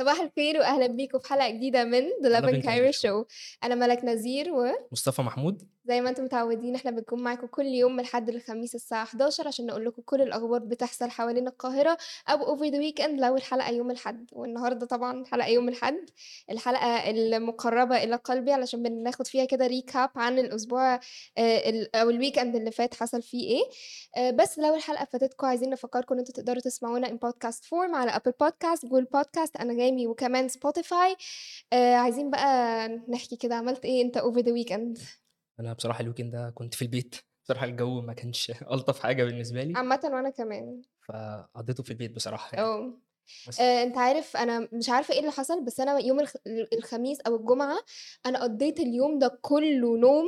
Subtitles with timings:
[0.00, 3.24] صباح الخير واهلا بيكم في حلقة جديدة من The Laughin' Cairo Show
[3.64, 5.62] أنا ملك نذير وزي مصطفى محمود.
[5.84, 9.84] ما أنتم متعودين إحنا بنكون معاكم كل يوم من الحد للخميس الساعة 11 عشان نقول
[9.84, 11.98] لكم كل الأخبار بتحصل حوالين القاهرة
[12.28, 14.26] أو over the weekend لو الحلقة يوم الأحد.
[14.32, 16.10] والنهاردة طبعا حلقة يوم الأحد.
[16.50, 21.00] الحلقة المقربة إلى قلبي علشان بناخد فيها كده recap عن الأسبوع
[21.38, 23.62] آه، أو ال weekend اللي فات حصل فيه إيه.
[24.16, 28.10] آه، بس لو الحلقة فاتتكم عايزين نفكركم إن أنتوا تقدروا تسمعونا in podcast form على
[28.10, 29.56] Apple Podcasts Google Podcasts
[29.90, 31.16] أنغامي وكمان Spotify
[31.72, 34.98] آه عايزين بقى نحكي كده عملت إيه أنت over the weekend
[35.60, 37.14] أنا بصراحة ال weekend ده كنت في البيت.
[37.44, 39.72] بصراحة الجو ما كانش ألطف حاجة بالنسبة لي.
[39.76, 40.82] عامة وأنا كمان.
[41.08, 42.92] فقضيته في البيت بصراحة يعني.
[43.48, 43.60] بس.
[43.60, 46.34] آه، أنت عارف أنا مش عارفة إيه اللي حصل بس أنا يوم الخ...
[46.72, 47.78] الخميس أو الجمعة
[48.26, 50.24] أنا قضيت اليوم ده كله نوم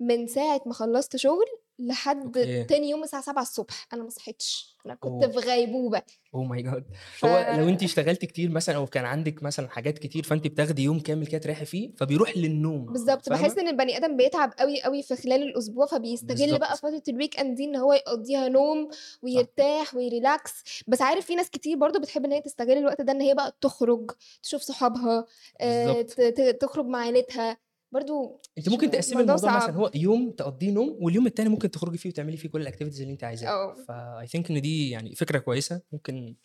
[0.00, 1.46] من ساعة ما خلصت شغل
[1.78, 2.64] لحد okay.
[2.64, 4.74] تاني يوم الساعة 7 الصبح أنا ما صحيتش.
[4.86, 5.28] أنا كنت أوه.
[5.32, 6.02] في غيبوبة.
[6.34, 6.84] oh my God
[7.16, 10.82] ف هو لو انت اشتغلت كتير مثلا أو كان عندك مثلا حاجات كتير فانت بتاخدي
[10.82, 12.84] يوم كامل كده تريحي فيه فبيروح للنوم.
[12.86, 17.02] بالظبط بحس إن البني آدم بيتعب قوي قوي في خلال الأسبوع فبيستغل بقى بالظبط فترة
[17.08, 18.98] ال weekend دي إن هو يقضيها نوم صح.
[19.22, 20.52] ويرتاح وي relax
[20.86, 23.56] بس عارف في ناس كتير برضو بتحب إن هي تستغل الوقت ده إن هي بقى
[23.60, 24.10] تخرج
[24.42, 25.26] تشوف صحابها
[25.60, 26.02] آه،
[26.60, 27.56] تخرج مع عيلتها.
[27.94, 31.70] برضو انت ممكن تقسمي الموضوع الموضوع مثلا صعب هو يوم تقضيه نوم واليوم التاني ممكن
[31.70, 33.50] تخرجي فيه وتعملي فيه كل ال activities اللي انت عايزاها.
[33.50, 36.36] آه ف I think إن دي يعني فكرة كويسة ممكن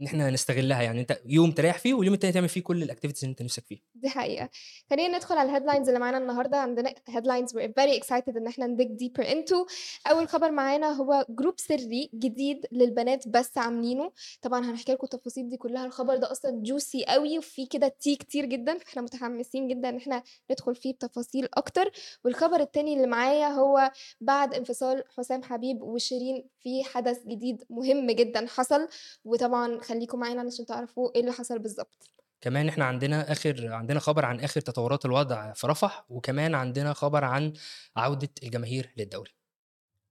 [0.00, 1.00] إن إحنا نستغلها يعني.
[1.00, 3.78] أنت يوم تريح فيه واليوم التاني تعمل فيه كل ال activities اللي أنت نفسك فيه
[3.94, 4.48] دي حقيقة.
[4.90, 6.56] خلينا ندخل على ال headlines اللي معانا النهاردة.
[6.56, 9.66] عندنا headlines we're very excited إن إحنا ن dig deeper into.
[10.10, 14.12] أول خبر معانا هو جروب سري جديد للبنات بس عاملينه.
[14.42, 15.86] طبعا هنحكي لكم التفاصيل دي كلها.
[15.86, 18.78] الخبر ده أصلا juicy قوي وفيه كده tea كتير جدا.
[18.78, 21.90] فاحنا متحمسين جدا إن إحنا ندخل فيه بتفاصيل أكتر.
[22.24, 28.46] والخبر التاني اللي معايا هو بعد انفصال حسام حبيب وشيرين في حدث جديد مهم جدا
[28.46, 28.88] حصل.
[29.24, 32.10] وطبعا خليكم معانا علشان تعرفوا إيه اللي حصل بالظبط.
[32.40, 37.24] كمان إحنا عندنا آخر عندنا خبر عن آخر تطورات الوضع في رفح وكمان عندنا خبر
[37.24, 37.52] عن
[37.96, 39.30] عودة الجماهير للدوري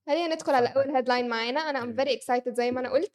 [0.08, 1.60] خلينا ندخل على أول headline معانا.
[1.60, 3.12] أنا I'm very excited زي ما أنا قلت.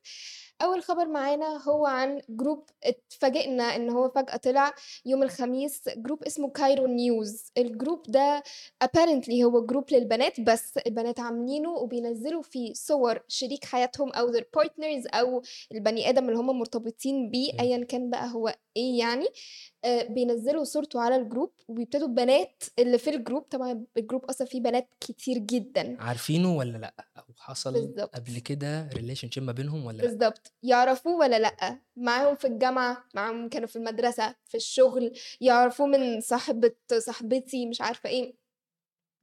[0.62, 4.74] أول خبر معانا هو عن group اتفاجئنا إن هو فجأة طلع
[5.06, 8.42] يوم الخميس group اسمه كايرو نيوز ال group ده
[8.84, 15.06] apparently هو group للبنات بس البنات عاملينه وبينزلوا فيه صور شريك حياتهم أو their partners
[15.14, 17.52] أو البني آدم اللي هم مرتبطين بيه.
[17.60, 19.26] ايا كان بقى هو إيه يعني
[19.84, 24.24] آه، بينزلوا صورته على ال group وبيبتدوا بنات اللي في ال group طبعا ال group
[24.24, 25.96] أصلا فيه بنات كتير جدا.
[26.00, 28.14] عارفينه ولا لأ؟ أو حصل بالظبط.
[28.16, 30.52] قبل كده relationship ما بينهم ولا لأ؟ بالظبط.
[30.62, 36.72] يعرفوه ولا لأ؟ معاهم في الجامعة معاهم كانوا في المدرسة في الشغل يعرفوه من صاحبة
[36.98, 38.34] صاحبتي مش عارفة إيه.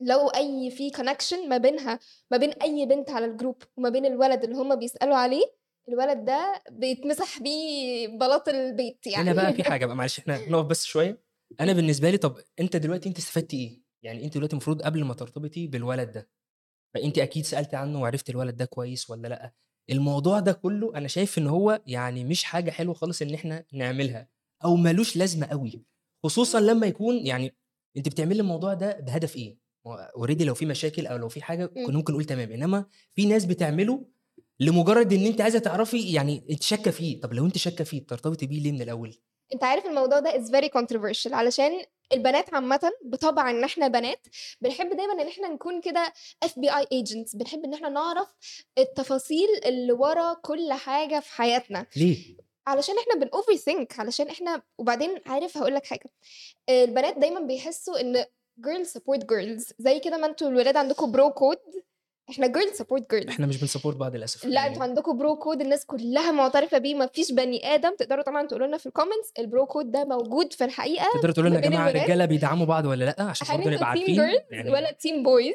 [0.02, 2.00] لو any connection ما بينها
[2.32, 6.64] ما بين أي بنت على الجروب وما بين الولد اللي هم بيسألوا عليه الولد ده
[6.72, 11.24] بيتمسح بيه بلاط البيت هنا بقى في يعني حاجة بقى معلش إحنا نقف بس شوية.
[11.60, 15.14] أنا بالنسبة لي طب أنت دلوقتي أنت استفدتي إيه؟ يعني أنت دلوقتي المفروض قبل ما
[15.14, 16.30] ترتبطي بالولد ده
[16.94, 19.54] فأنت أكيد سألتي عنه وعرفت الولد ده كويس ولا لأ.
[19.90, 24.28] الموضوع ده كله أنا شايف إن هو يعني مش حاجة حلوة خالص إن إحنا نعملها
[24.64, 25.86] أو ملوش لازمة قوي.
[26.24, 27.56] خصوصا لما يكون يعني
[27.98, 31.66] أنت بتعملي الموضوع ده بهدف إيه؟ already لو في مشاكل أو لو في حاجة.
[31.66, 34.06] كنا ممكن نقول تمام إنما في ناس بتعمله
[34.60, 38.46] لمجرد إن أنت عايزة تعرفي يعني أنت شاكة فيه طب لو أنت شاكة فيه بترتبطي
[38.46, 39.16] بيه ليه من الأول؟
[39.54, 41.72] أنت عارف الموضوع ده is very controversial علشان
[42.14, 44.28] البنات عامة بطبع إن إحنا بنات
[44.62, 48.28] بنحب دايما إن إحنا نكون كده FBI agents بنحب إن إحنا نعرف
[48.78, 51.86] التفاصيل اللي ورا كل حاجة في حياتنا.
[51.96, 52.18] ليه؟
[52.68, 56.10] علشان إحنا بن overthink علشان إحنا وبعدين عارف هقول لك حاجة.
[56.70, 58.26] البنات دايما بيحسوا إن
[58.62, 61.58] girls support girls زي كده ما أنتوا الولاد عندكم bro code
[62.32, 64.46] إحنا girls support girls إحنا مش بن support بعض للأسف.
[64.46, 68.24] لا أنتوا يعني عندكم bro code الناس كلها معترفة بيه ما فيش بني آدم تقدروا
[68.24, 71.50] طبعا تقولوا لنا في ال comments ال bro code ده موجود في الحقيقة تقدروا تقولوا
[71.50, 74.20] لنا يا جماعة الرجاله بيدعموا بعض ولا لأ؟ عشان برضه نبقى أنتوا عارفين.
[74.52, 75.54] يعني ولا team boys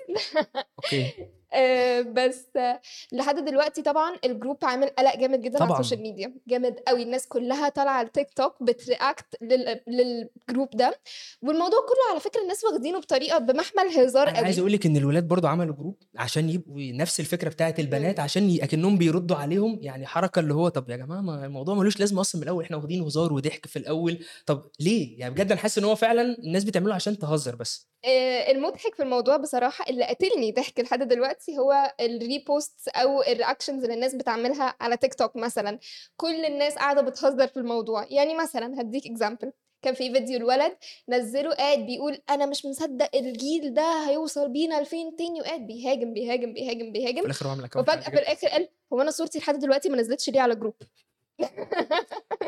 [0.79, 1.13] okay.
[1.53, 2.81] آه، بس آه،
[3.13, 6.75] لحد دلوقتي طبعا ال group عامل قلق جامد جدا على ال social طبعا ميديا جامد
[6.89, 7.03] قوي.
[7.03, 9.81] الناس كلها طالعة على التيك توك بترياكت لل...
[9.89, 11.01] لل group ده.
[11.43, 14.61] والموضوع كله على فكرة الناس واخدينه بطريقة بمحمل هزار أنا عايز قوي.
[14.61, 17.87] أقول لك إن الولاد برضو عملوا group عشان يبقوا نفس الفكرة بتاعت مم.
[17.87, 19.79] البنات عشان ي- أكنهم بيردوا عليهم.
[19.83, 22.65] يعني حركة اللي هو طب يا جماعة ما الموضوع ملوش لازمة أصلا من الأول.
[22.65, 24.19] إحنا واخدين هزار وضحك في الأول.
[24.47, 27.89] طب ليه؟ يعني بجد أنا حاسس إن هو فعلا الناس بتعمله عشان تهزر بس.
[28.05, 33.29] آه، المضحك في الموضوع بصراحة اللي قاتلني ضحك لحد دلوقتي هو ال repost أو ال
[33.29, 35.79] reactions اللي الناس بتعملها على تيك توك مثلا.
[36.17, 38.07] كل الناس قاعدة بتهزر في الموضوع.
[38.11, 39.53] يعني مثلا هديك example
[39.83, 40.77] كان في فيديو الولد
[41.09, 46.53] نزله قاعد بيقول أنا مش مصدق الجيل ده هيوصل بينا لفين تاني وقاعد بيهاجم بيهاجم
[46.53, 49.89] بيهاجم في بيهاجم هو عامل account وفجأة في الآخر قال هو أنا صورتي لحد دلوقتي
[49.89, 50.75] ما نزلتش ليه على group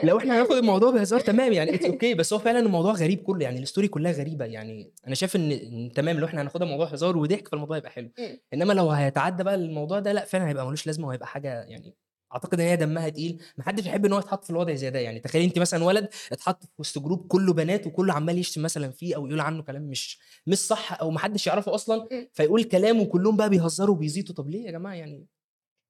[0.02, 3.42] لو إحنا هناخد الموضوع بهزار تمام يعني it's okay بس هو فعلًا الموضوع غريب كُلّه،
[3.44, 6.86] يعني ال story كُلّها غريبة، يعني أنا شايف إن إن تمام لو إحنا هناخدها موضوع
[6.86, 8.10] هزار وضحك فالموضوع هيبقى حلو،.
[8.54, 11.94] إنما لو هيتعدى بقى الموضوع ده لأ فعلًا هيبقى ما لوش لازمة وهيبقى حاجة يعني
[12.32, 14.98] أعتقد إن هي دمها تقيل، ما حدش يحب إن هو يتحط في الوضع زي ده،
[14.98, 18.90] يعني تخيلي أنتِ مثلًا ولد اتحط في وسط group كُلّه بنات وكُلّه عمّال يشتم مثلًا
[18.90, 21.76] فيه أو يقول عنه كلام مش مش صح أو ما حدش يعرفه
[22.12, 22.28] إمم.
[22.32, 25.26] فيقول كلام وكلّهم بقى بيهزروا وبيزيطوا، طب ليه يا جماعة يعني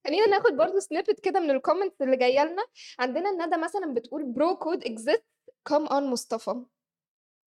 [0.06, 2.62] خلّينا ناخد برضه snippet كده من الcomments اللي جاية لنا،
[2.98, 6.54] عندنا ندى مثلًا بتقول bro code exists come on مصطفى.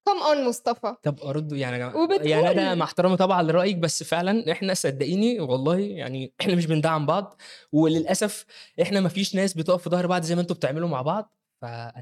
[0.09, 0.95] come on مصطفى.
[1.03, 4.73] طب أرُد يعني يا جماعة وبتقول يا ندى مع احترامي طبعًا لرأيِك بس فعلًا إحنا
[4.73, 8.45] صدقيني والله يعني إحنا مش بندعّم بعض، وللأسف
[8.81, 11.33] إحنا ما فيش ناس بتقف في ضهر بعض زي ما أنتم بتعملوا مع بعض،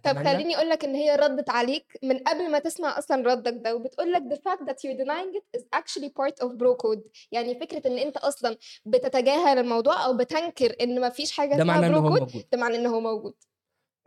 [0.03, 3.75] طب خلّيني أقول لك إن هي ردِّت عليك من قبل ما تسمع أصلًا ردك ده،
[3.75, 7.01] وبتقول لك the fact that you're denying it is actually part of bro code
[7.31, 11.81] يعني فكرة إن أنت أصلًا بتتجاهل الموضوع أو بتنكر إن ما فيش حاجة ده اسمها
[11.81, 12.23] bro code.
[12.51, 13.33] ده معناه إن هو موجود.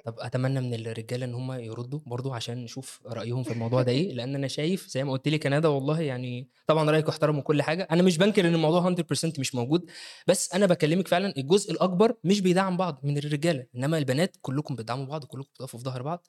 [0.05, 4.13] طب أتمنى من الرجالة إن هم يردوا برضه عشان نشوف رأيهم في الموضوع ده إيه،
[4.15, 7.63] لأن أنا شايف زي ما قُلت لِك يا ندى والله يعني طبعًا رأيِك يُحترم وكل
[7.63, 9.91] حاجة، أنا مش بانكر إن الموضوع 100% مش موجود،
[10.27, 15.07] بس أنا باكلمِك فعلًا الجزء الأكبر مش بيدعّم بعض من الرجالة، إنما البنات كلّكم بتدعموا
[15.07, 16.27] بعض وكلّكم بتقفوا في ضهر بعض،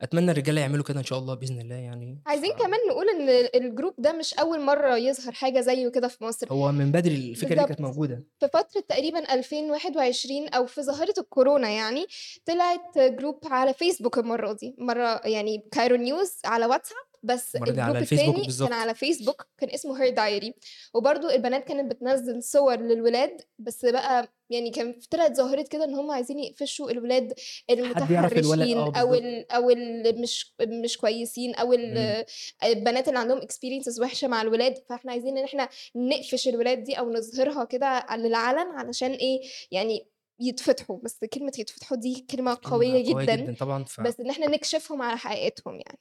[0.00, 3.28] فأتمنى الرجالة يعملوا كده إن شاء الله بإذن الله يعني، ف عايزين كمان نقول إن
[3.62, 6.52] ال group ده مش أول مرّة يظهر حاجة زيه كده في مصر.
[6.52, 7.80] هو من بدري الفكرة دي كانت.
[7.80, 8.22] موجودة.
[8.40, 12.06] في فترة تقريبًا 2021 أو في ظاهرة الكورونا يعني،
[12.46, 17.96] طلعت group على فيسبوك المرّة دي، مرّة يعني كايرو نيوز على واتساب، بس ال group
[17.96, 18.72] التاني كان.
[18.72, 20.52] على فيسبوك كان اسمه her diary
[20.94, 26.10] وبرضه البنات كانت بتنزّل صور للولاد، بس بقى يعني كان طلعت ظاهرة كده إن هم
[26.10, 27.34] عايزين يقفشوا الولاد
[27.70, 29.14] المتحرشين آه أو بالضبط.
[29.14, 30.54] ال أو اللي مش
[30.84, 32.16] مش كويسين ال إمم.
[32.64, 37.10] البنات اللي عندهم experiences وحشة مع الولاد، فإحنا عايزين إن إحنا نقفش الولاد دي أو
[37.12, 39.40] نظهرها كده للعلن علشان إيه،
[39.70, 40.06] يعني
[40.40, 44.30] يتفضحوا، بس كلمة يتفضحوا دي كلمة قوية كلمة قوية جدًا، جدًا طبعًا ف بس إن
[44.30, 45.98] إحنا نكشفهم على حقيقتهم يعني.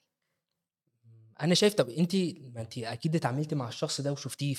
[1.42, 2.16] أنا شايف طب أنتِ
[2.56, 4.54] ما أنتِ أكيد اتعاملتِ مع الشخص ده وشُفتيه،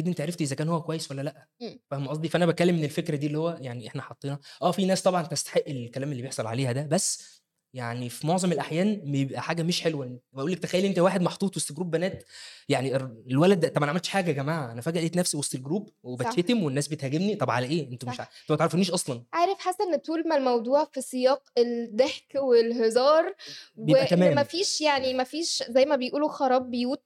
[0.00, 1.80] فأكيد أنتِ عرفتِ إذا كان هو كويس والّا لأ، إمم.
[1.90, 5.02] فاهمة قصدي؟ فأنا باتكلم من الفكرة دي اللي هو يعني إحنا حطينا آه في ناس
[5.02, 7.39] طبعًا تستحق الكلام اللي بيحصل عليها ده، بس
[7.74, 11.72] يعني في معظم الأحيان بيبقى حاجة مش حلوة، باقول لِك تخيلي أنتِ واحد محطوط وسط
[11.72, 12.24] group بنات
[12.68, 12.96] يعني
[13.30, 15.60] الولد ده طب أنا ما عملتش حاجة يا جماعة، أنا فجأة لقيت نفسي وسط ال
[15.60, 15.94] group صح.
[16.02, 18.22] وباتشتم والناس بتهاجمني، طب على إيه؟ أنتم مش ع.
[18.22, 19.22] أنتم ما تعرفونيش أصلًا.
[19.32, 23.34] عارف حاسة إن طول ما الموضوع في سياق الضحك والهزار،
[23.74, 24.44] بيبقى تمام.
[24.44, 27.04] فيش يعني ما فيش زي ما بيقولوا خراب بيوت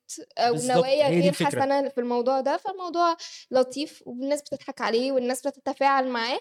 [0.50, 1.32] بالضبط، نوايا غير.
[1.32, 3.16] حسنة في الموضوع ده، فالموضوع
[3.50, 6.40] لطيف والناس بتضحك عليه والناس بتتفاعل معاه،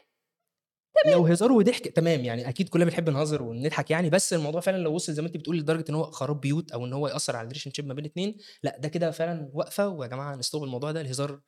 [1.06, 1.28] لو تمام.
[1.28, 5.14] هزار وضحك تمام، يعني أكيد كلنا بنحب نهزر ونضحك يعني، بس الموضوع فعلًا لو وصل
[5.14, 7.84] زي ما أنتِ بتقولي لدرجة إن هو خراب بيوت أو إن هو يأثّر على الrelationship
[7.84, 11.40] ما بين اتنين، لأ ده كده فعلًا وقفة ويا جماعة نstop الموضوع ده، الهزار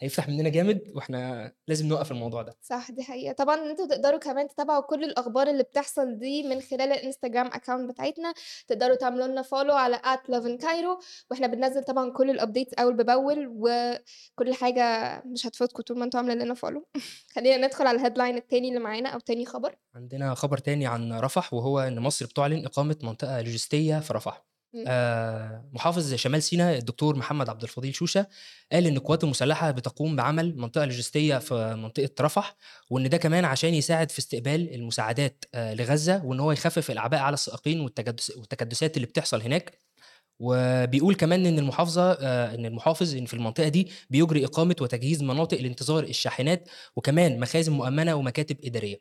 [0.00, 2.58] هيفتح مننا جامد وإحنا لازم نوقّف الموضوع ده.
[2.62, 3.32] صح دي حقيقة.
[3.32, 8.34] طبعًا أنتم تقدروا كمان تتابعوا كل الأخبار اللي بتحصل دي من خلال الإنستجرام account بتاعتنا،
[8.68, 9.96] تقدروا تعملوا لنا follow على
[10.30, 14.82] @lovincairo وإحنا بننزّل طبعًا كل الupdates أول بأول، وكل حاجة
[15.26, 16.82] مش هتفوتكم طول ما أنتم عاملين لنا follow
[17.34, 19.76] خلّينا ندخل على الheadline التاني اللي معانا أو تاني خبر.
[19.94, 24.46] عندنا خبر تاني عن رفح، وهو إن مصر بتعلن إقامة منطقة لوجستية في رفح.
[24.86, 28.26] آآ محافظ شمال سينا الدكتور محمد عبد الفضيل شوشة،
[28.72, 32.56] قال إن القوات المسلحة بتقوم بعمل منطقة لوجستية في منطقة رفح،
[32.90, 37.34] وإن ده كمان عشان يساعد في استقبال المساعدات آآ لغزة، وإن هو يخفف الأعباء على
[37.34, 39.78] السائقين والتكدسات اللي بتحصل هناك.
[40.40, 45.60] وبيقول كمان إن المحافظة آآ إن المحافظ إن في المنطقة دي بيجري إقامة وتجهيز مناطق
[45.60, 49.00] لانتظار الشاحنات، وكمان مخازن مؤمنة ومكاتب إدارية.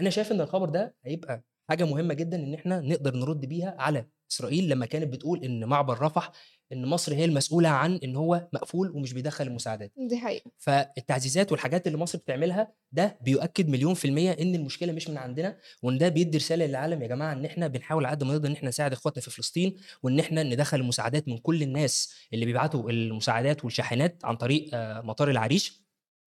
[0.00, 4.06] أنا شايف إن الخبر ده هيبقى حاجة مهمة جدًا إن إحنا نقدر نرد بيها على
[4.32, 6.32] إسرائيل لمّا كانت بتقول إن معبر رفح
[6.72, 9.92] إن مصر هي المسؤولة عن إن هو مقفول ومش بيدخّل المساعدات.
[10.08, 10.50] دي حقيقة.
[10.58, 15.56] فالتعزيزات والحاجات اللي مصر بتعملها ده بيؤكد مليون في المِيّة إن المشكلة مش من عندنا،
[15.82, 18.52] وإن ده بيدّي رسالة للعالم يا جماعة إن إحنا بنحاول على قد ما نقدر إن
[18.54, 23.64] إحنا نساعد إخواتنا في فلسطين، وإن إحنا ندخّل المساعدات من كل الناس اللي بيبعتوا المساعدات
[23.64, 25.84] والشاحنات عن طريق آآ مطار العريش.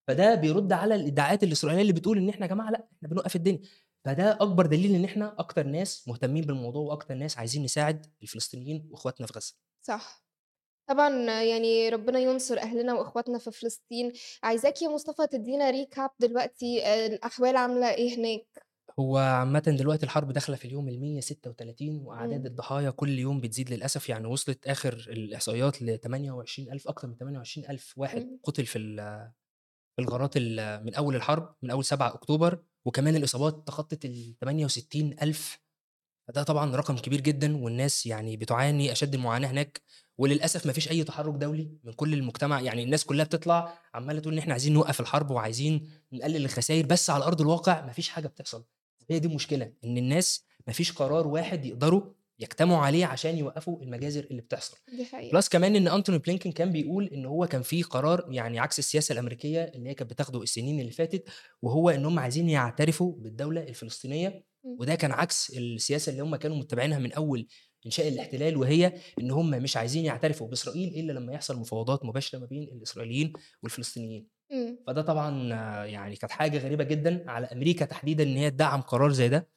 [0.08, 3.60] فده بيرد على الإدعاءات الإسرائيلية اللي بتقول إن إحنا يا جماعة لأ، إحنا بنوقّف الدنيا.
[4.07, 9.27] فده أكبر دليل إن إحنا أكتر ناس مهتمين بالموضوع، وأكتر ناس عايزين نساعد الفلسطينيين وإخواتنا
[9.27, 9.55] في غزة.
[9.81, 10.23] صح.
[10.89, 14.13] طبعًا يعني ربنا ينصر أهلنا وإخواتنا في فلسطين.
[14.43, 18.67] عايزاك يا مصطفى تدّينا recap دلوقتي آآ الأحوال عاملة إيه هناك؟
[18.99, 22.45] هو عامةً دلوقتي الحرب داخلة في اليوم ال136 وأعداد إمم.
[22.45, 28.39] الضحايا كل يوم بتزيد للأسف، يعني وصلت آخر الإحصائيات ل28.000 أكتر من 28.000 واحد إمم.
[28.43, 28.95] قُتل في ال
[29.95, 35.60] في الغارات ال من أول الحرب، من أول 7 أكتوبر، وكمان الإصابات تخطت ال68.000
[36.27, 39.82] فده طبعًا رقم كبير جدًا، والناس يعني بتعاني أشد المعاناة هناك،
[40.17, 44.34] وللأسف ما فيش أي تحرُّك دولي من كل المجتمع، يعني الناس كلّها بتطلع عمّالة تقول
[44.34, 48.27] إن إحنا عايزين نوقّف الحرب وعايزين نقلل الخساير، بس على أرض الواقع ما فيش حاجة
[48.27, 48.65] بتحصل.
[49.10, 52.01] هي دي المشكلة إن الناس ما فيش قرار واحد يقدروا
[52.39, 54.77] يجتمعوا عليه عشان يوقفوا المجازر اللي بتحصل.
[54.94, 55.34] دي حقيقة.
[55.34, 59.13] بلس كمان إن أنتوني بلينكن كان بيقول إن هو كان في قرار يعني عكس السياسة
[59.13, 61.29] الأمريكية اللي هي كانت بتاخده السنين اللي فاتت
[61.62, 64.27] وهو إن هم عايزين يعترفوا بالدولة الفلسطينية
[64.65, 64.77] إمم.
[64.79, 67.48] وده كان عكس السياسة اللي هم كانوا متبعينها من أول
[67.86, 72.46] إنشاء الاحتلال وهي إن هم مش عايزين يعترفوا بإسرائيل إلا لما يحصل مفاوضات مباشرة ما
[72.46, 74.27] بين الإسرائيليين والفلسطينيين.
[74.88, 75.53] فده طبعًا
[75.86, 79.50] يعني كانت حاجة غريبة جدًا على أمريكا تحديدًا إن هي تدعم قرار زي ده.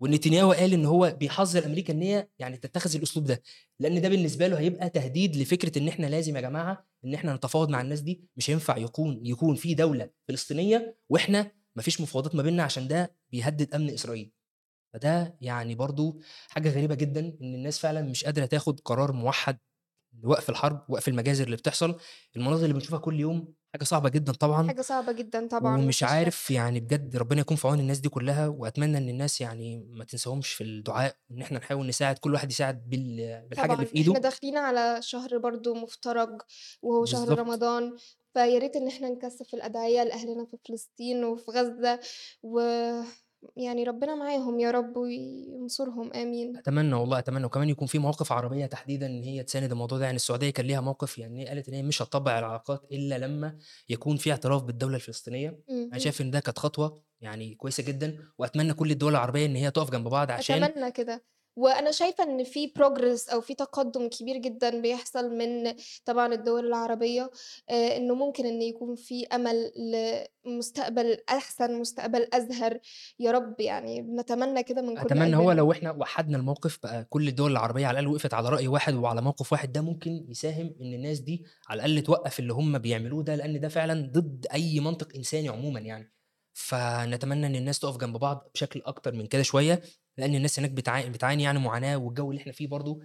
[0.00, 3.42] ونتنياهو قال إن هو بيحذّر أمريكا إن هي يعني تتخذ الأسلوب ده،
[3.80, 7.68] لأن ده بالنسبة له هيبقى تهديد لفكرة إن إحنا لازم يا جماعة إن إحنا نتفاوض
[7.70, 12.42] مع الناس دي، مش هينفع يكون يكون في دولة فلسطينية وإحنا ما فيش مفاوضات ما
[12.42, 14.32] بيننا عشان ده بيهدد أمن إسرائيل.
[14.94, 16.18] فده يعني برضه
[16.48, 19.58] حاجة غريبة جدًا إن الناس فعلًا مش قادرة تاخد قرار موحّد
[20.22, 21.96] لوقف الحرب، وقف المجازر اللي بتحصل،
[22.36, 24.66] المناظر اللي بنشوفها كل يوم حاجة صعبة جدًا طبعًا.
[24.68, 26.50] حاجة صعبة جدًا طبعًا ومش عارف.
[26.50, 30.52] يعني بجد ربنا يكون في عون الناس دي كلها، وأتمنى إن الناس يعني ما تنساهمش
[30.52, 34.18] في الدعاء، وإن إحنا نحاول نساعد كل واحد يساعد بال بالحاجة اللي طبعًا في إحنا
[34.18, 34.18] إيده.
[34.18, 36.42] داخلين على شهر برضه مفترج
[36.82, 37.38] وهو شهر بالضبط.
[37.38, 37.96] رمضان،
[38.34, 42.00] فيا ريت إن إحنا نكثّف الأدعية لأهلنا في فلسطين وفي غزة،
[43.42, 46.62] ويعني ربنا معاهم يا رب وينصرهم آمين.
[46.62, 50.16] أتمنى والله أتمنى، وكمان يكون في مواقف عربية تحديدًا إن هي تساند الموضوع ده، يعني
[50.16, 53.58] السعودية كان ليها موقف يعني قالت إن هي مش هتطبّق العلاقات إلا لمّا
[53.88, 55.48] يكون في اعتراف بالدولة الفلسطينية.
[55.92, 55.98] أنا اهم.
[55.98, 59.90] شايف إن ده كانت خطوة يعني كويسة جدًا، وأتمنى كل الدول العربية إن هي تقف
[59.90, 61.24] جنب بعض عشان أتمنى كده،
[61.56, 67.30] وأنا شايفة إن في progress أو في تقدُّم كبير جدًا بيحصل من طبعًا الدول العربية،
[67.70, 69.72] آآ إنه ممكن إن يكون في أمل
[70.46, 72.78] لمستقبل أحسن، مستقبل أزهر،
[73.18, 75.52] يا رب يعني بنتمنى كده من كل أتمنى هو.
[75.52, 79.22] لو إحنا وحّدنا الموقف بقى كل الدول العربية على الأقل وقفت على رأي واحد وعلى
[79.22, 83.34] موقف واحد، ده ممكن يساهم إن الناس دي على الأقل توقّف اللي هم بيعملوه ده،
[83.34, 86.12] لأن ده فعلًا ضد أي منطق إنساني عمومًا يعني.
[86.54, 89.82] فنتمنى إن الناس تقف جنب بعض بشكل أكتر من كده شوية،
[90.18, 93.00] لأن الناس هناك بتعا بتعاني يعني معاناة، والجو اللي إحنا فيه برضه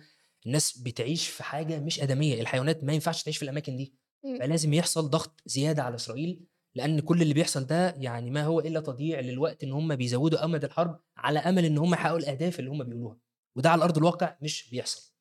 [0.45, 3.93] الناس بتعيش في حاجة مش آدمية، الحيوانات ما ينفعش تعيش في الأماكن دي،
[4.25, 4.39] إمم.
[4.39, 6.39] فلازم يحصل ضغط زيادة على إسرائيل،
[6.75, 10.63] لأن كل اللي بيحصل ده يعني ما هو إلا تضييع للوقت إن هم بيزوّدوا أمد
[10.63, 13.17] الحرب على أمل إن هم يحققوا الأهداف اللي هم بيقولوها،
[13.55, 15.13] وده على أرض الواقع مش بيحصل.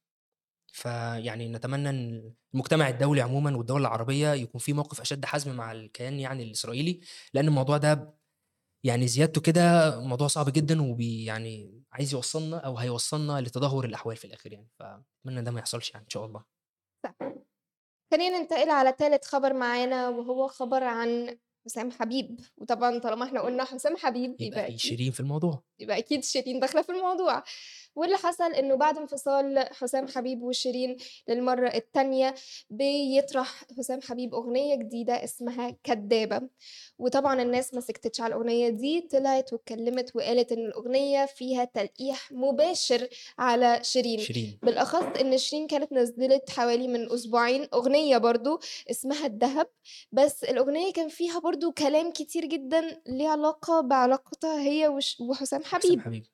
[0.72, 6.20] فيعني نتمنى إن المجتمع الدولي عمومًا والدول العربية يكون في موقف أشد حزم مع الكيان
[6.20, 7.00] يعني الإسرائيلي،
[7.34, 8.14] لأن الموضوع ده
[8.86, 14.24] يعني زيادته كده موضوع صعب جدًا وبي يعني عايز يوصّلنا أو هيوصّلنا لتدهور الأحوال في
[14.24, 16.44] الآخر يعني، فأتمنى ده ما يحصلش يعني إن شاء الله.
[18.12, 23.64] خلّينا ننتقل على تالت خبر معانا، وهو خبر عن حسام حبيب، وطبعًا طالما إحنا قُلنا
[23.64, 25.62] حسام حبيب يبقى يبقى شيرين في الموضوع.
[25.78, 27.42] يبقى أكيد شيرين داخلة في الموضوع،
[27.96, 30.96] واللي حصل إنه بعد انفصال حسام حبيب وشيرين
[31.28, 32.34] للمرّة التانية،
[32.70, 36.48] بيطرح حسام حبيب أغنية جديدة اسمها كدابة،
[36.98, 43.08] وطبعًا الناس ما سكتتش على الأغنية دي، طلعت واتكلمت وقالت إن الأغنية فيها تلقيح مباشر
[43.38, 44.58] على شيرين، شيرين.
[44.62, 48.58] بالأخص إن شيرين كانت نزّلت حوالي من أسبوعين أغنية برضه
[48.90, 49.68] اسمها الدهب،
[50.12, 54.88] بس الأغنية كان فيها برضه كلام كتير جدًا ليه علاقة بعلاقتها هي
[55.20, 56.26] وحسام حسام حبيب.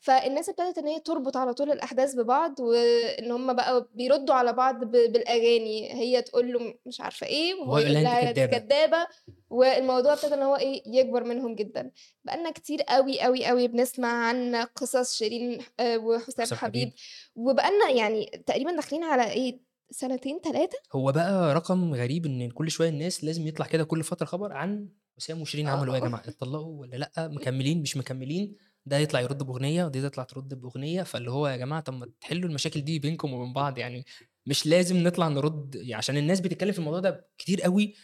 [0.00, 4.84] فالناس ابتدت إن هي تربط على طول الأحداث ببعض، وإن هم بقوا بيردّوا على بعض
[4.84, 8.32] ب بالأغاني، هي تقول له مش عارفة إيه، وهو يقول لها.
[8.46, 9.06] كدابة،
[9.50, 11.90] والموضوع ابتدى إن هو إيه، يكبر منهم جدًا.
[12.24, 16.92] بقى لنا كتير أوي، أوي، أوي بنسمع عن قصص شيرين آآ وحسام حسام حبيب، حبيب.
[17.36, 22.70] وبقى لنا يعني تقريبًا داخلين على إيه، سنتين، 3؟ هو بقى رقم غريب إن كل
[22.70, 26.08] شوية الناس لازم يطلع كده كل فترة خبر عن حسام وشيرين عملوا إيه يا آه.
[26.08, 28.56] جماعة، اتطلقوا والّا لأ، مكمّلين مش مكمّلين،
[28.88, 32.48] ده يطلع يرد بأغنية ودي تطلع ترد بأغنية، فاللي هو يا جماعة طب ما تحلوا
[32.48, 34.04] المشاكل دي بينكم وبين بعض يعني،
[34.46, 37.94] مش لازم نطلع نرد عشان الناس بتتكلم في الموضوع ده كتير أوي،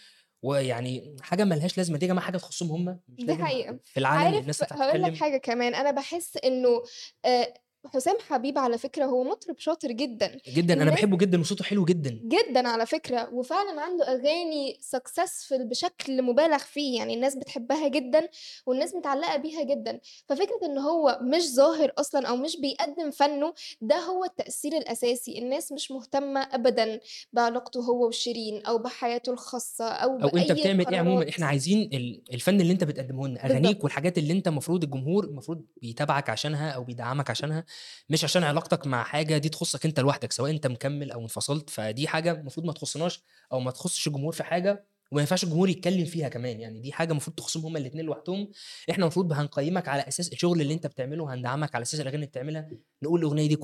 [0.43, 3.79] ويعني حاجة ما لهاش لازمة، دي يا جماعة حاجة تخصّهم هم، مش دي حقيقة.
[3.85, 6.83] في العالم عارف الناس هاقول لك حاجة كمان، أنا باحس إنه
[7.25, 7.55] آآ
[7.87, 11.85] حسام حبيب على فكرة هو مطرب شاطر جدًا، جدًا، أنا الناس باحبه جدًا وصوته حلو
[11.85, 12.25] جدًا.
[12.25, 18.29] جدًا على فكرة، وفعلًا عنده أغاني successful بشكل مبالغ فيه، يعني الناس بتحبها جدًا،
[18.67, 23.97] والناس متعلقة بيها جدًا، ففكرة إن هو مش ظاهر أصلًا أو مش بيقدّم فنه، ده
[23.99, 27.01] هو التأثير الأساسي، الناس مش مهتمة أبدًا
[27.33, 31.29] بعلاقته هو وشيرين، أو بحياته الخاصة، أو أو أنت بأي بتعمل إيه عمومًا،.
[31.29, 33.85] إحنا عايزين ال الفن اللي أنت بتقدمه لنا، أغانيك بالضبط.
[33.85, 37.65] والحاجات اللي أنت المفروض الجمهور المفروض بيتابعك عشانها أو بيدعّمك عشانها،
[38.09, 42.09] مش عشان علاقتك مع حاجة دي تخصّك أنت لوحدك، سواء أنت مكمّل أو انفصلت، فدي
[42.09, 46.29] حاجة المفروض ما تخصناش أو ما تخصش الجمهور في حاجة، وما ينفعش الجمهور يتكلم فيها
[46.29, 48.51] كمان، يعني دي حاجة المفروض تخصهم هم الاتنين لوحدهم،
[48.91, 52.69] إحنا المفروض هنقيّمك على أساس الشغل اللي أنت بتعمله، هندعمك على أساس الأغاني اللي بتعملها،
[53.03, 53.57] نقول الأغنية دي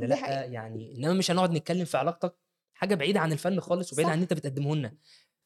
[0.00, 0.42] دي لأ، حقيقة.
[0.44, 2.34] يعني إنما مش هنقعد نتكلم في علاقتك،
[2.74, 4.22] حاجة بعيدة عن الفن خالص وبعيدة عن اللي.
[4.22, 4.96] أنت بتقدمه لنا.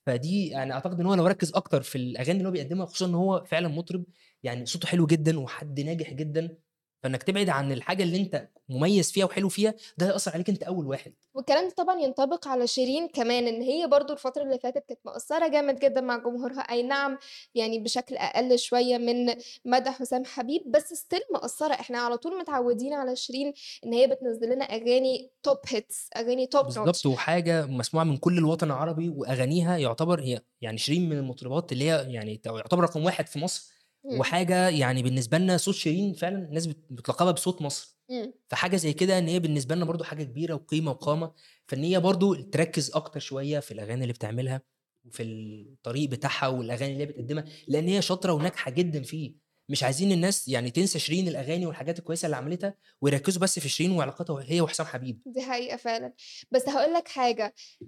[0.07, 3.15] فدي يعني أعتقد إن هو لو ركّز أكتر في الأغاني اللي هو بيقدّمها خصوصًا إن
[3.15, 4.05] هو فعلًا مطرب
[4.43, 6.59] يعني صوته حلو جدًا وحد ناجح جدًا،
[7.03, 10.87] فإنّك تبعد عن الحاجة اللي أنت مميز فيها وحلو فيها، ده هيأثّر عليك أنت أول
[10.87, 11.13] واحد.
[11.35, 15.49] والكلام ده طبعًا ينطبق على شيرين كمان، إن هي برضه الفترة اللي فاتت كانت مقصّرة
[15.49, 17.19] جامد جدًا مع جمهورها، أي نعم
[17.55, 19.35] يعني بشكل أقل شوية من
[19.65, 23.53] مدى حسام حبيب، بس still مقصّرة، إحنا على طول متعودين على شيرين
[23.87, 27.07] إن هي بتنزّل لنا أغاني top hits أغاني top بالضبط، notch.
[27.07, 32.13] وحاجة مسموعة من كل الوطن العربي، وأغانيها يعتبر هي يعني شيرين من المطربات اللي هي
[32.13, 33.76] يعني يعتبر رقم 1 في مصر،
[34.11, 37.97] إمم، وحاجة يعني بالنسبة لنا صوت شيرين فعلًا الناس بت بتلقبها بصوت مصر.
[38.11, 38.33] إمم.
[38.49, 41.33] فحاجة زي كده إن هي بالنسبة لنا برضه حاجة كبيرة وقيمة وقامة،
[41.69, 44.63] فإن هي برضه تركّز أكتر شوية في الأغاني اللي بتعملها،
[45.05, 49.35] وفي الطريق بتاعها والأغاني اللي هي بتقدّمها، لإن هي شاطرة وناجحة جدًا فيه،
[49.69, 53.93] مش عايزين الناس يعني تنسى شيرين الأغاني والحاجات الكويسة اللي عملتها، ويركّزوا بس في شيرين
[53.93, 55.21] وعلاقتها هي وحسام حبيب.
[55.27, 56.13] دي حقيقة فعلًا.
[56.51, 57.09] بس هاقول لك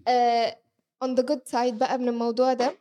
[0.08, 0.60] آآ
[1.04, 2.78] on the good side بقى من الموضوع ده،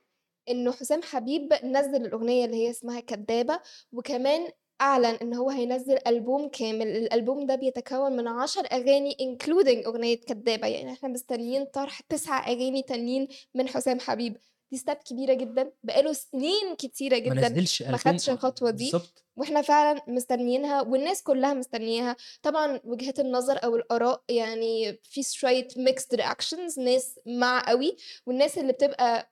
[0.49, 3.59] إنه حسام حبيب نزّل الأغنية اللي هي اسمها كدابة،
[3.91, 4.47] وكمان
[4.81, 10.67] أعلن إن هو هينزّل ألبوم كامل، الألبوم ده بيتكوّن من 10 أغاني including أغنية كدابة،
[10.67, 14.37] يعني إحنا مستنيين طرح 9 أغاني تانيين من حسام حبيب،
[14.71, 17.47] دي step كبيرة جدًا، بقى له سنين كتيرة ما جدًا
[17.91, 19.23] ما ألبوم خدش الخطوة دي، بالضبط.
[19.37, 22.15] وإحنا فعلًا مستنيينها والناس كلّها مستنياها.
[22.43, 28.73] طبعًا وجهات النظر أو الآراء يعني في شوية mixed reactions ناس مع أوي، والناس اللي
[28.73, 29.31] بتبقى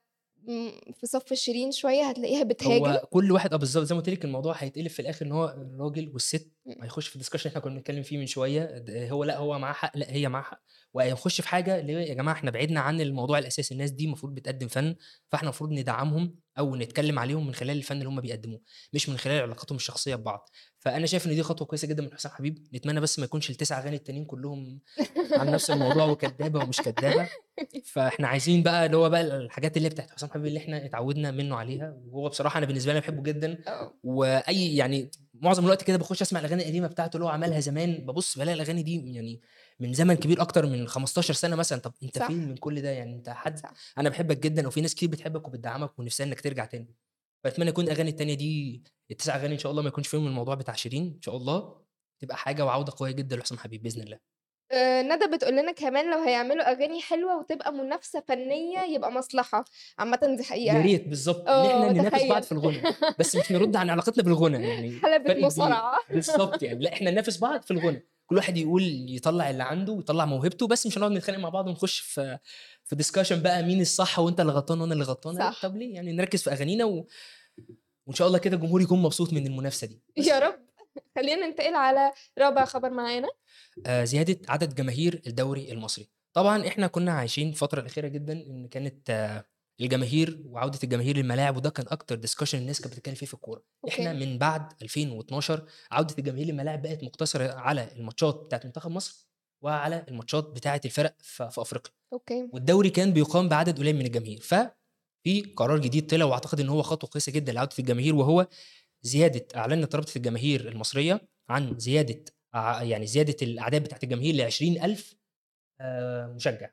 [0.92, 2.84] في صف شيرين شوية هتلاقيها بتهاجم.
[2.86, 5.44] هو كل واحد آه بالضبط، زي ما قُلت لِك الموضوع هيتقلب في الآخر إن هو
[5.58, 9.58] الراجل والست هيخش في discussion إحنا كنا بنتكلم فيه من شوية، د هو لأ هو
[9.58, 10.62] معاه حق، لأ هي معاها حق،
[10.94, 14.68] وهيخش في حاجة اللي يا جماعة إحنا بعدنا عن الموضوع الأساسي، الناس دي المفروض بتقدّم
[14.68, 14.96] فن،
[15.28, 18.60] فإحنا المفروض ندعّمهم أو نتكلم عليهم من خلال الفن اللي هم بيقدّموه،
[18.92, 20.48] مش من خلال علاقاتهم الشخصية ببعض.
[20.78, 23.72] فأنا شايف إن دي خطوة كويسة جدًا من حسام حبيب، نتمنى بس ما يكونش ال9
[23.72, 24.80] أغاني التانيين كلّهم
[25.32, 27.28] عن نفس الموضوع وكدابة ومش كدابة.
[27.84, 31.30] فإحنا عايزين بقى اللي هو بقى الحاجات اللي هي بتاعة حسام حبيب اللي إحنا اتعودنا
[31.30, 33.58] منه عليها، وهو بصراحة أنا بالنسبة لي باحبه جدًا،
[34.04, 35.10] وأي يعني
[35.42, 38.82] معظم الوقت كده باخش أسمع الأغاني القديمة بتاعته اللي هو عملها زمان، بابُص بالاقي الأغاني
[38.82, 39.40] دي يعني
[39.80, 43.12] من زمن كبير أكتر من 15 سنة مثلًا، طب صح، فين من كل ده؟ يعني
[43.14, 43.72] أنت حد صح.
[43.98, 46.94] أنا باحبك جدًا وفي ناس كتير بتحبك وبتدعمك ونفسها إنك ترجع تاني،
[47.44, 50.74] فأتمنى يكون الأغاني التانية دي ال9 أغاني إن شاء الله ما يكونش فيهم الموضوع بتاع
[50.74, 51.82] شيرين إن شاء الله،
[52.20, 54.35] تبقى حاجة وعودة قوية جدًا لحسام حبيب بإذن الله.
[54.72, 59.64] آآ ندى بتقول لنا كمان لو هيعملوا أغاني حلوة وتبقى منافسة فنية يبقى مصلحة،
[59.98, 63.36] عامةً دي يا حقيقة ريت بالضبط، إن إحنا آه، ننافس بعض تخيل في الغُنى، بس
[63.36, 65.46] مش نرُد عن علاقتنا بالغُنى، يعني حلبة فرق كبير.
[65.46, 65.98] مصارعة.
[66.08, 70.24] بالضبط يعني، لأ إحنا ننافس بعض في الغُنى، كل واحد يقول يطلّع اللي عنده ويطلّع
[70.24, 72.38] موهبته، بس مش هنقعد نتخانق مع بعض ونخش في
[72.84, 75.94] في discussion بقى مين الصح وأنت اللي غلطان وأنا اللي غلطانة، لأ صح، طب ليه؟
[75.94, 77.06] يعني نركّز في أغانينا و
[78.06, 80.00] وإن شاء الله كده الجمهور يكون مبسوط من المنافسة دي.
[80.18, 80.65] بس يا رب.
[81.16, 83.28] خلّينا ننتقل على رابع خبر معانا.
[83.86, 86.08] آآ زيادة عدد جماهير الدوري المصري.
[86.32, 89.44] طبعًا إحنا كنا عايشين الفترة الأخيرة جدًا إن كانت آه،
[89.80, 93.62] الجماهير وعودة الجماهير للملاعب وده كان أكتر discussion الناس كانت بتتكلم فيه في الكورة.
[93.88, 99.28] إحنا أوكي، من بعد 2012 عودة الجماهير للملاعب بقت مقتصرة على الماتشات بتاعة منتخب مصر
[99.62, 102.50] وعلى الماتشات بتاعة الفرق ف في أفريقيا، أوكي.
[102.52, 104.40] والدوري كان بيُقام بعدد قليل من الجماهير.
[104.40, 108.46] ففي قرار جديد طلع وأعتقد إن هو خطوة كويسة جدًا لعودة الجماهير وهو
[109.06, 115.00] زيادة أعلنت رابطة الجماهير المصرية عن زيادة ع يعني زيادة الأعداد بتاعة الجماهير ل20.000
[115.80, 116.70] آآ مشجّع.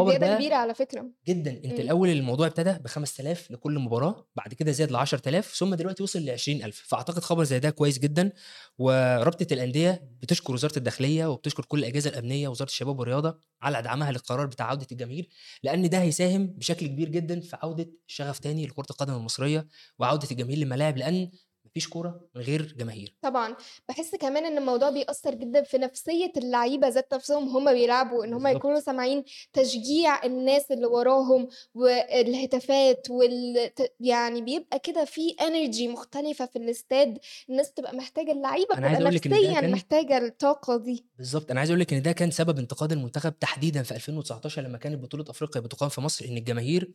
[0.00, 0.08] اهم.
[0.08, 1.10] الخبر زيادة ده كبيرة على فكرة.
[1.28, 1.80] جدًا، أنت إمم.
[1.80, 7.22] الأول الموضوع ابتدى ب5000 لكل مباراة، بعد كده زاد ل10000 ثم دلوقتي وصل ل20.000 فأعتقد
[7.22, 8.32] خبر زي ده كويس جدًا،
[8.78, 14.46] ورابطة الأندية بتشكر وزارة الداخلية وبتشكر كل الأجهزة الأمنية ووزارة الشباب والرياضة على دعمها للقرار
[14.46, 15.28] بتاع عودة الجماهير،
[15.62, 19.66] لأن ده هيساهم بشكل كبير جدًا في عودة شغف تاني لكرة القدم المصرية،
[19.98, 21.30] وعودة الجماهير للملاعب، لأن
[21.70, 23.14] ما فيش كورة من غير جماهير.
[23.22, 23.56] طبعًا.
[23.88, 28.46] باحس كمان إن الموضوع بيأثّر جدًا في نفسية اللعيبة ذات نفسهم وهُم بيلعبوا، إن هُم.
[28.46, 36.56] يكونوا سامعين تشجيع الناس اللي وراهم والهتافات وال يعني بيبقى كده في energy مختلفة في
[36.56, 37.18] الاستاد،
[37.50, 41.06] الناس بتبقى محتاجة اللعيبة أنا عايز نفسيًا كان محتاجة الطاقة دي.
[41.18, 44.78] بالضبط، أنا عايز أقول لِك إن ده كان سبب انتقاد المنتخب تحديدًا في 2019 لمّا
[44.78, 46.90] كانت بطولة أفريقيا بتُقام في مصر، إن الجماهير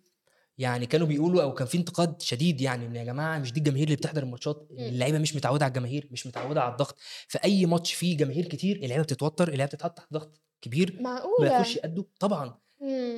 [0.58, 3.84] يعني كانوا بيقولوا أو كان في انتقاد شديد يعني إن يا جماعة مش دي الجماهير
[3.86, 4.68] اللي بتحضر الماتشات،.
[4.72, 9.04] اللعيبة مش متعودة على الجماهير، مش متعودة على الضغط، فأي ماتش فيه جماهير كتير اللعيبة
[9.04, 11.06] بتتوتر، اللعيبة بتتحط تحت ضغط كبير،
[11.38, 11.76] ما يعرفوش معقولة!
[11.76, 12.58] يأدّوا طبعًا،.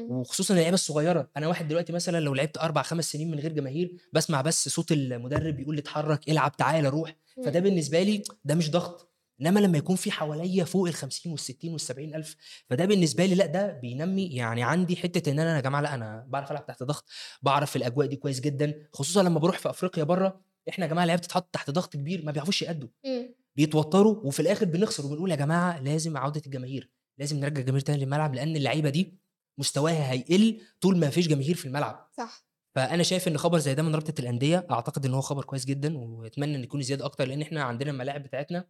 [0.08, 3.97] وخصوصًا اللعيبة الصغيرة، أنا واحد دلوقتي مثلًا لو لعبت 4، 5 سنين من غير جماهير،
[4.13, 7.69] باسمع بس صوت المدرب بيقول لي اتحرك، العب، تعالَ، روح، فده إمم.
[7.69, 9.06] بالنسبة لي ده مش ضغط،
[9.41, 12.36] إنما لمّا يكون في حواليّا فوق ال50 وال60 وال70 ألف،
[12.69, 16.26] فده بالنسبة لي لأ، ده بينمّي يعني عندي حتّة إن أنا يا جماعة لأ، أنا
[16.30, 17.06] باعرف ألعب تحت ضغط،
[17.41, 21.19] باعرف الأجواء دي كويس جدًا، خصوصًا لمّا باروح في أفريقيا برّه، إحنا يا جماعة العيال
[21.19, 22.89] بتتحط تحت ضغط كبير ما بيعرفوش يأدّوا،.
[23.56, 28.36] بيتوتروا وفي الآخر بنخسر وبنقول يا جماعة لازم عودة الجماهير، لازم نرجّع الجماهير تاني للملعب،
[28.36, 29.17] لأن اللعيبة دي
[29.60, 32.45] مستواها هيقل طول ما فيش جماهير في الملعب صح.
[32.76, 35.97] فأنا شايف إن خبر زي ده من رابطة الأندية أعتقد إن هو خبر كويس جدا
[35.97, 38.65] وأتمنى إن يكون زيادة أكتر لأن إحنا عندنا الملاعب بتاعتنا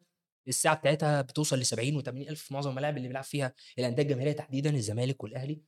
[0.47, 4.31] الساعة بتاعتها بتوصل ل 70 و80 ألف في معظم الملاعب اللي بيلعب فيها الأندية الجماهيرية
[4.33, 5.61] تحديدا الزمالك والأهلي.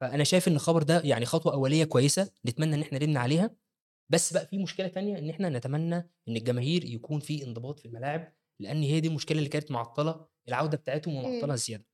[0.00, 3.50] فأنا شايف إن الخبر ده يعني خطوة أولية كويسة نتمنى إن إحنا نبني عليها.
[4.08, 8.32] بس بقى في مشكلة تانية إن إحنا نتمنى إن الجماهير يكون في انضباط في الملاعب
[8.60, 11.52] لأن هي دي المشكلة اللي كانت معطلة العودة بتاعتهم ومعطلة إمم.
[11.52, 11.86] الزياده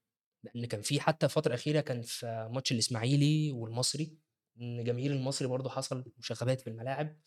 [0.44, 4.16] لأن كان في حتى فترة أخيرة كان في ماتش الإسماعيلي والمصري
[4.60, 7.18] إن جماهير المصري برضه حصل مشاغبات في الملاعب.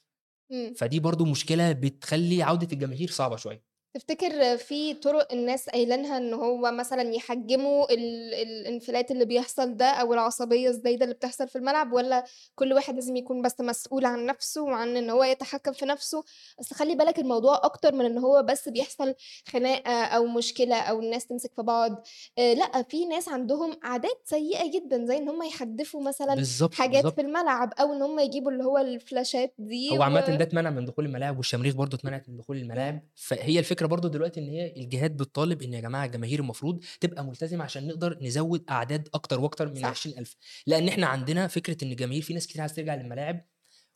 [0.51, 0.73] إمم.
[0.73, 3.74] فدي برضه مشكلة بتخلي عودة الجماهير صعبة شوية.
[3.95, 10.13] تفتكر في طرق الناس قايلينها إن هو مثلًا يحجموا ال الانفلات اللي بيحصل ده أو
[10.13, 12.23] العصبية الزايدة اللي بتحصل في الملعب، والّا
[12.55, 16.23] كل واحد لازم يكون بس مسؤول عن نفسه وعن إن هو يتحكم في نفسه؟
[16.59, 19.15] أصل خلّي بالك الموضوع أكتر من إن هو بس بيحصل
[19.49, 22.03] خناقة أو مشكلة أو الناس تمسك في بعض،
[22.39, 26.93] آآ لأ في ناس عندهم عادات سيئة جدًا زي إن هم يحدفوا مثلًا بالضبط، حاجات
[26.93, 27.19] في بالضبط.
[27.19, 30.85] الملعب أو إن هم يجيبوا اللي هو الفلاشات دي هو و عامةً ده اتمنع من
[30.85, 32.57] دخول الملاعب والشماريخ برضه اتمنعت من دخول.
[32.57, 37.25] الملاعب، فهي الفكرة برضه دلوقتي إن هي الجهات بتطالب إن يا جماعة الجماهير المفروض تبقى
[37.25, 39.93] ملتزمة عشان نقدر نزوّد أعداد أكتر وأكتر من صح.
[39.93, 40.35] ال20.000
[40.67, 43.45] لأن إحنا عندنا فكرة إن الجماهير في ناس كتير عايزة ترجع للملاعب،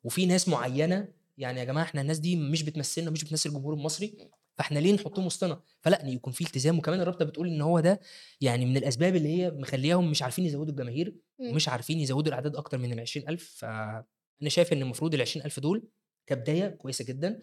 [0.04, 4.18] وفي ناس معيّنة يعني يا جماعة إحنا الناس دي مش بتمثلنا ومش بتمثل الجمهور المصري،
[4.58, 8.00] فإحنا ليه نحطهم وسطنا؟ فلأ يكون في التزام وكمان الرابطة بتقول إن هو ده
[8.42, 11.16] يعني من الأسباب اللي هي مخلّياهم مش عارفين يزوّدوا الجماهير،.
[11.40, 14.06] ومش عارفين يزوّدوا الأعداد أكتر من ال20.000 فأنا
[14.48, 15.88] شايف إن المفروض ال20.000 دول
[16.28, 17.42] كبداية كويسة جدًا،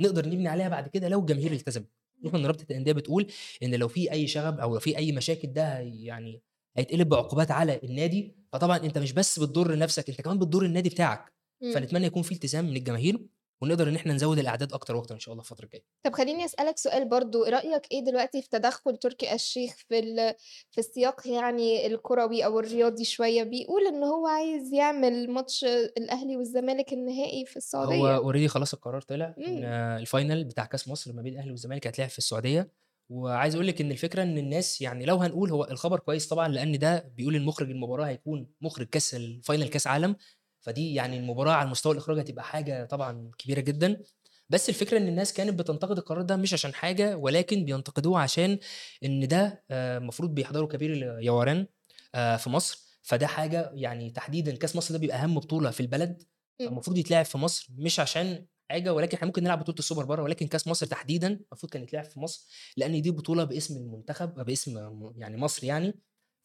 [0.00, 1.88] نقدر نبني عليها بعد كده لو الجماهير التزمت،
[2.22, 3.26] خصوصًا إن رابطة الأندية بتقول
[3.62, 6.42] إن لو في أي شغب أو لو في أي مشاكل ده يعني
[6.76, 11.32] هيتقلب بعقوبات على النادي، فطبعًا أنت مش بس بتضر نفسك أنت كمان بتضر النادي بتاعك،
[11.62, 11.72] إمم.
[11.74, 13.26] فنتمنى يكون في التزام من الجماهير،
[13.62, 15.82] ونقدر إن إحنا نزوّد الأعداد أكتر وأكتر إن شاء الله الفترة الجاية.
[16.06, 17.08] طب خلّيني أسألك سؤال
[17.48, 20.34] رأيك إيه دلوقتي في تدخُّل تركي الشيخ في ال
[20.70, 25.64] في السياق يعني الكروي أو الرياضي شوية، بيقول إن هو عايز يعمل ماتش
[25.98, 28.18] الأهلي والزمالك النهائي في هو السعودية.
[28.18, 30.04] already خلاص القرار طلع إمم.
[30.04, 32.68] الfinal بتاع كأس مصر ما بين الأهلي والزمالك هيتلعب في السعودية،
[33.10, 36.78] وعايز أقول لِك إن الفكرة إن الناس يعني لو هنقول هو الخبر كويس طبعًا لأن
[36.78, 40.16] ده بيقول إن مُخرج المباراة هيكون مُخرج كأس الfinal كأس عالم،
[40.64, 44.02] فدي يعني المباراة على مستوى الإخراج هتبقى حاجة طبعًا كبيرة جدًا،
[44.50, 48.58] بس الفكرة إن الناس كانت بتنتقد القرار ده مش عشان حاجة ولكن بينتقدوه عشان
[49.04, 51.66] إن ده المفروض بيحضره كبير اليواران
[52.14, 56.22] آآ في مصر، فده حاجة يعني تحديدًا كأس مصر ده بيبقى أهم بطولة في البلد،
[56.60, 56.68] إمم.
[56.68, 60.46] فالمفروض يتلعب في مصر مش عشان حاجة ولكن إحنا ممكن نلعب بطولة السوبر برّه، ولكن
[60.46, 62.46] كأس مصر تحديدًا المفروض كان يتلعب في مصر،
[62.76, 64.78] لأن دي بطولة باسم المنتخب باسم
[65.16, 66.00] يعني مصر يعني،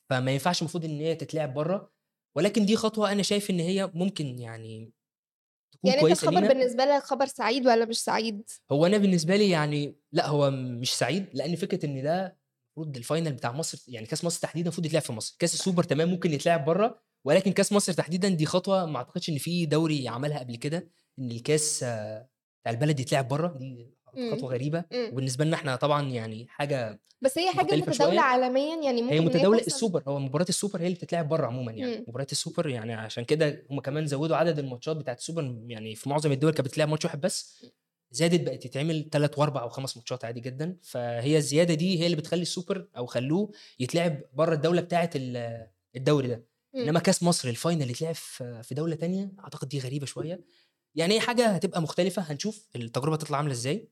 [0.09, 1.91] فما ينفعش المفروض إن هي تتلعب برّه،
[2.35, 4.91] ولكن دي خطوة أنا شايف إن هي ممكن يعني
[5.71, 6.53] تكون يعني كويسة الخبر لينا.
[6.53, 10.93] بالنسبة لك خبر سعيد والّا مش سعيد؟ هو أنا بالنسبة لي يعني لأ هو مش
[10.93, 12.37] سعيد، لأن فكرة إن ده
[12.77, 16.09] المفروض الfinal بتاع مصر يعني كأس مصر تحديدًا المفروض يتلعب في مصر، كأس السوبر تمام
[16.09, 20.39] ممكن يتلعب برّه، ولكن كأس مصر تحديدًا دي خطوة ما أعتقدش إن في دوري عملها
[20.39, 20.89] قبل كده،
[21.19, 24.31] إن الكأس بتاع البلد يتلعب برّه، دي إمم.
[24.35, 25.09] خطوة غريبة، إمم.
[25.13, 28.19] وبالنسبة لنا إحنا طبعًا يعني حاجة بس هي متداولة شوية.
[28.19, 31.71] عالميًا يعني ممكن هي متداولة تحصل السوبر، هو مباراة السوبر هي اللي بتتلعب برّه عمومًا
[31.71, 32.05] يعني، إمم.
[32.07, 36.31] مباريات السوبر يعني عشان كده هم كمان زوّدوا عدد الماتشات بتاعة السوبر يعني في معظم
[36.31, 37.65] الدول كانت بتتلعب ماتش واحد بس،
[38.11, 42.41] زادت بقت تتعمل 3 و4 و5 ماتشات عادي جدًا، فهي الزيادة دي هي اللي بتخلّي
[42.41, 46.45] السوبر أو خلّوه يتلعب برّه الدولة بتاعة ال الدوري ده،
[46.75, 46.83] إمم.
[46.83, 50.41] إنما كأس مصر ال final يتلعب في في دولة تانية أعتقد دي غريبة شوية،
[50.95, 53.89] يعني هي حاجة هتبقى مختلفة هنشوف التجربة هتطلع عاملة إزاي،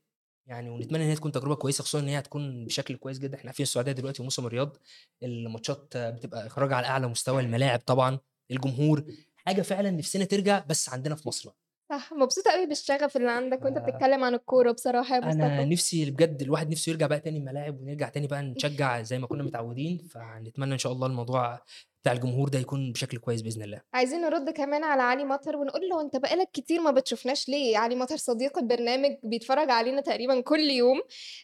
[0.48, 3.48] يعني ونتمنى إن هي تكون تجربة كويسة خصوصًا إن هي هتكون بشكل كويس جدًا، إحنا
[3.50, 4.76] عارفين السعودية دلوقتي وموسم الرياض
[5.22, 8.18] الماتشات بتبقى إخراج على أعلى مستوى، الملاعب طبعًا،
[8.50, 9.06] الجمهور،
[9.36, 11.48] حاجة فعلًا نفسنا ترجع بس عندنا في مصر.
[11.48, 11.56] بقى.
[11.92, 15.68] صح، مبسوطة أوي بالشغف اللي عندك وأنت ف بتتكلم عن الكورة بصراحة يا مصطفى.
[15.72, 19.42] نفسي بجد الواحد نفسه يرجع بقى تاني الملاعب ونرجع تاني بقى نشجّع زي ما كنا
[19.42, 21.64] متعودين، فنتمنى إن شاء الله الموضوع
[22.02, 23.80] بتاع الجمهور ده يكون بشكل كويس بإذن الله.
[23.94, 27.78] عايزين نرد كمان على علي مطر ونقول له أنت بقى لك كتير ما بتشوفناش ليه؟
[27.78, 31.00] علي مطر صديق البرنامج بيتفرج علينا تقريبًا كل يوم،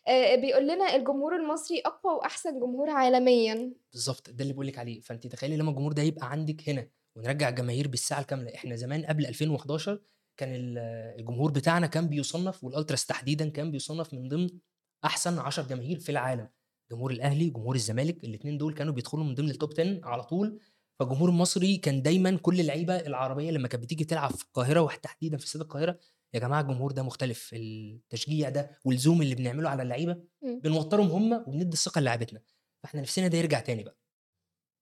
[0.09, 3.73] آآ بيقول لنا الجمهور المصري أقوى وأحسن جمهور عالميًا.
[3.93, 7.49] بالضبط، ده اللي باقول لِك عليه، فأنتِ تخيلي لمّا الجمهور ده يبقى عندِك هنا ونرجّع
[7.49, 10.01] الجماهير بالساعة الكاملة، إحنا زمان قبل 2011
[10.37, 10.79] كان ال
[11.19, 14.49] الجمهور بتاعنا كان بيُصنّف والألتراس تحديدًا كان بيُصنّف من ضمن
[15.05, 16.49] أحسن 10 جماهير في العالم،
[16.95, 20.61] جمهور الأهلي، جمهور الزمالك، الاتنين دول كانوا بيدخلوا من ضمن الtop 10 على طول،
[20.99, 25.45] فالجمهور المصري كان دايمًا كل اللعيبة العربية لمّا كانت بتيجي تلعب في القاهرة وتحديدًا في
[25.45, 25.99] استاد القاهرة،
[26.35, 30.61] يا جماعة الجمهور ده مختلف، التشجيع ده وال zoom اللي بنعمله على اللعيبة إمم.
[30.61, 32.41] بنوتّرهم هم وبندّي الثقة للاعيبتنا،
[32.83, 33.99] فإحنا نفسنا ده يرجع تاني بقى.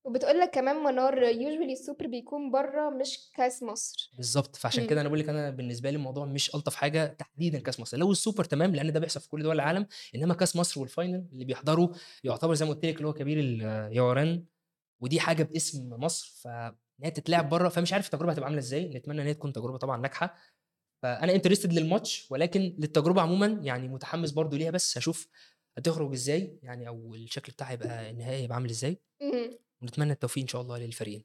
[0.04, 4.10] وبتقول لك كمان منار usually السوبر بيكون برّه مش كاس مصر.
[4.16, 4.86] بالضبط، فعشان.
[4.86, 8.12] كده أنا باقول لِك أنا بالنسبة لي الموضوع مش ألطف حاجة تحديدًا كاس مصر، لو
[8.12, 10.98] السوبر تمام لأن ده بيحصل في كل دول العالم، إنما كاس مصر وال final
[11.32, 11.92] اللي بيحضره
[12.24, 14.44] يعتبر زي ما قُلت لِك اللي هو كبير اليواران،
[15.00, 19.22] ودي حاجة باسم مصر، إن هي تتلعب برّه، فمش عارف التجربة هتبقى عاملة إزاي، نتمنى
[19.22, 20.36] إن هي تكون تجربة طبعًا ناجحة،
[21.02, 25.28] فأنا interested للماتش ولكن للتجربة عمومًا يعني متحمس برضه ليها بس هاشوف
[25.78, 28.70] هتخرج إزاي يعني أو الشكل بتاعها هيبقى النهائي هيبقى عامل
[29.22, 29.58] اهم.
[29.82, 31.24] ونتمنى التوفيق إن شاء الله للفريقين.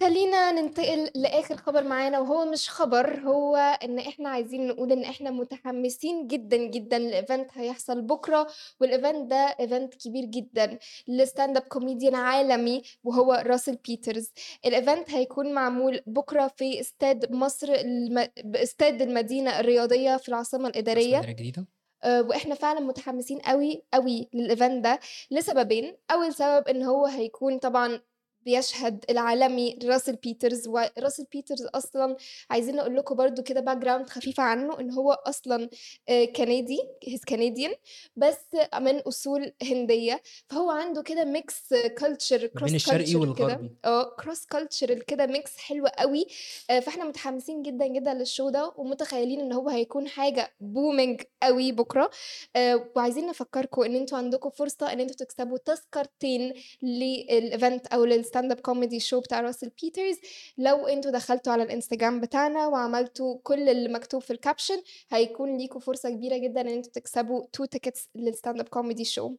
[0.00, 5.30] خلّينا ننتقل لآخر خبر معانا وهو مش خبر، هو إن إحنا عايزين نقول إن إحنا
[5.30, 8.46] متحمسين جدًا، جدًا لevent هيحصل بكرة،
[8.84, 10.78] والevent ده event كبير جدًا
[11.10, 14.32] لstand up comedian عالمي وهو راسل بيترز.
[14.66, 20.68] ال event هيكون معمول بكرة في استاد مصر الم باستاد المدينة الرياضية في العاصمة العاصمة
[20.68, 21.71] الإدارية.
[22.04, 27.58] آآ وإحنا فعلًا متحمسين أوي، أوي لل event ده لسببين، أول سبب إن هو هيكون
[27.58, 28.00] طبعًا
[28.44, 32.16] بيشهد العالمي راسل بيترز، وراسل بيترز أصلًا
[32.50, 35.68] عايزين نقول لكم برضه كده background خفيفة عنه، إن هو أصلًا
[36.08, 37.74] آآ كندي he's Canadian
[38.16, 38.38] بس
[38.80, 43.70] من أصول هندية، فهو عنده كده ما بين cross الشرقي والغربي.
[43.84, 46.26] آه cross cultural كده mix حلو أوي،
[46.70, 52.10] آآ فإحنا متحمسين جدًا، جدًا للshow ده ومتخيلين إن هو هيكون حاجة booming أوي بكرة،
[52.56, 56.52] آآ وعايزين نفكّركم إن أنتم عندكم فرصة إن أنتم تكسبوا تذكرتين
[56.84, 60.16] للevent أو للstand up comedy show بتاع راسل بيترز،
[60.58, 66.10] لو أنتم دخلتوا على الإنستجرام بتاعنا وعملتوا كل اللي مكتوب في الcaption هيكون ليكم فرصة
[66.10, 69.32] كبيرة جدًا إن أنتم تكسبوا 2 tickets للstand up comedy show.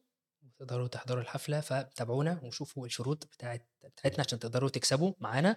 [0.44, 5.56] وتقدروا تحضروا الحفلة، فتابعونا وشوفوا الشروط بتاعة بتاعتنا عشان تقدروا تكسبوا معانا،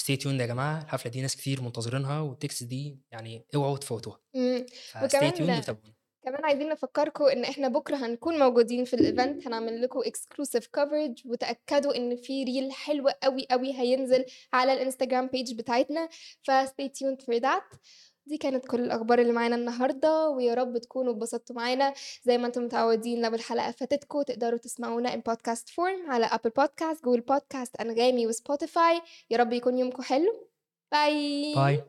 [0.00, 4.20] وstay tuned يا جماعة الحفلة دي ناس كتير منتظرينها والtickets دي يعني اوعوا تفوتوها.
[4.36, 4.64] tuned
[5.02, 5.95] وكمان وتابعونا.
[6.26, 11.96] كمان عايزين نفكّركم إن إحنا بكرة هنكون موجودين في الevent هنعمل لكم exclusive coverage وتأكدوا
[11.96, 16.08] إن في reel حلو أوي، أوي هينزل على الإنستجرام page بتاعتنا،
[16.50, 17.78] فstay tuned for that.
[18.26, 22.64] دي كانت كل الأخبار اللي معانا النهارده، ويا رب تكونوا اتبسطتوا معانا زي ما أنتم
[22.64, 28.32] متعودين لو الحلقة فاتتكم تقدروا تسمعونا in podcast form على Apple podcast، Google podcast، أنغامي
[28.32, 29.02] وSpotify.
[29.30, 30.48] يا رب يكون يومكم حلو.
[30.92, 31.54] باي.
[31.54, 31.82] باي.